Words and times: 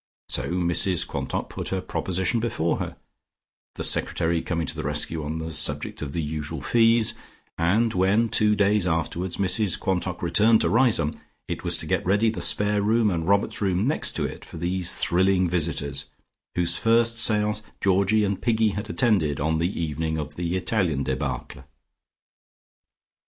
So 0.29 0.49
Mrs 0.49 1.05
Quantock 1.05 1.47
put 1.47 1.67
her 1.69 1.79
proposition 1.79 2.39
before 2.39 2.79
her, 2.79 2.97
the 3.75 3.83
secretary 3.83 4.41
coming 4.41 4.65
to 4.65 4.75
the 4.75 4.81
rescue 4.81 5.23
on 5.23 5.37
the 5.37 5.53
subject 5.53 6.01
of 6.01 6.11
the 6.11 6.23
usual 6.23 6.59
fees, 6.59 7.13
and 7.55 7.93
when 7.93 8.27
two 8.29 8.55
days 8.55 8.87
afterwards 8.87 9.37
Mrs 9.37 9.79
Quantock 9.79 10.23
returned 10.23 10.61
to 10.61 10.69
Riseholme, 10.69 11.19
it 11.47 11.63
was 11.63 11.77
to 11.77 11.85
get 11.85 12.03
ready 12.03 12.31
the 12.31 12.41
spare 12.41 12.81
room 12.81 13.11
and 13.11 13.27
Robert's 13.27 13.61
room 13.61 13.83
next 13.83 14.13
to 14.13 14.25
it 14.25 14.43
for 14.43 14.57
these 14.57 14.95
thrilling 14.95 15.47
visitors, 15.47 16.05
whose 16.55 16.77
first 16.79 17.19
seance 17.19 17.61
Georgie 17.79 18.23
and 18.23 18.41
Piggy 18.41 18.69
had 18.69 18.89
attended, 18.89 19.39
on 19.39 19.59
the 19.59 19.79
evening 19.79 20.17
of 20.17 20.35
the 20.35 20.55
Italian 20.55 21.03
debacle.... 21.03 21.63